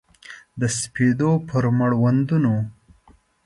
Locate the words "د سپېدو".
0.59-1.31